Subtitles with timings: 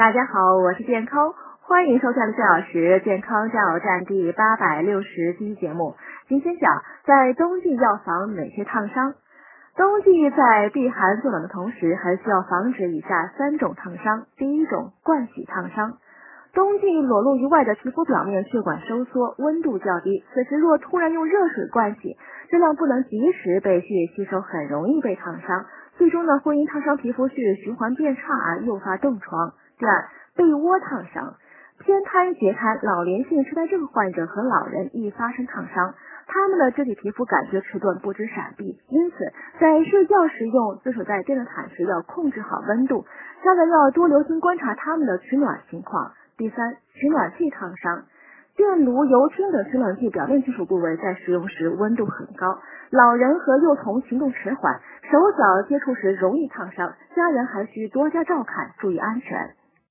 [0.00, 5.94] 大家好，我是健康，欢迎收看的四小时健康加油站第八百六十期节目。
[6.26, 9.12] 今天讲在冬季要防哪些烫伤？
[9.76, 14.24] 冬季在避寒作暖的同时，还需要防止以下三种烫伤。
[14.38, 15.98] 第一种，灌洗烫伤。
[16.54, 22.16] 冬季裸露于外的皮肤表面血管收缩，温度较低，此时若突然用热水灌洗，
[22.48, 25.66] 热量不能及时被血液吸收，很容易被烫伤，
[25.98, 29.52] 最终呢会因烫伤皮肤血液循环变差而诱发冻疮。
[29.80, 30.04] 第二，
[30.36, 31.36] 被窝烫伤，
[31.78, 35.94] 偏瘫、截瘫、老年性痴呆症患者和老人易发生烫伤，
[36.26, 39.16] 他们的肢体皮肤感觉迟钝，不知闪避，因此
[39.58, 43.06] 在睡觉时用自守在电热毯时要控制好温度，
[43.42, 46.12] 家人要多留心观察他们的取暖情况。
[46.36, 48.04] 第三，取暖器烫伤，
[48.56, 52.58] 电炉、油汀等取暖器表面金属部位在使用时温度很高，
[52.90, 54.78] 老人和幼童行动迟缓，
[55.10, 59.54] 手脚接触时容易烫伤，家人还需多加照看，注意安全。